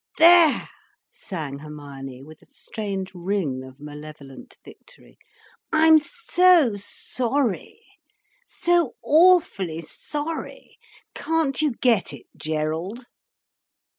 "There!" 0.17 0.67
sang 1.11 1.59
Hermione, 1.59 2.23
with 2.23 2.41
a 2.41 2.45
strange 2.47 3.11
ring 3.13 3.63
of 3.63 3.79
malevolent 3.79 4.57
victory. 4.65 5.19
"I'm 5.71 5.99
so 5.99 6.73
sorry, 6.73 7.79
so 8.47 8.95
awfully 9.03 9.83
sorry. 9.83 10.79
Can't 11.13 11.61
you 11.61 11.73
get 11.73 12.13
it, 12.13 12.25
Gerald?" 12.35 13.05